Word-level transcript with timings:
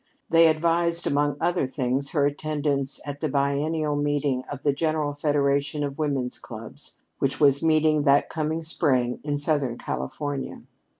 They 0.31 0.47
advised, 0.47 1.05
among 1.05 1.37
other 1.39 1.67
things, 1.67 2.09
her 2.09 2.25
attendance 2.25 2.99
at 3.05 3.21
the 3.21 3.29
biennial 3.29 3.95
meeting 3.95 4.41
of 4.51 4.63
the 4.63 4.73
General 4.73 5.13
Federation 5.13 5.83
of 5.83 5.99
Women's 5.99 6.39
Clubs 6.39 6.95
which 7.19 7.39
was 7.39 7.61
meeting 7.61 8.01
that 8.01 8.27
coming 8.27 8.63
spring 8.63 9.19
in 9.23 9.37
Southern 9.37 9.77
California. 9.77 10.63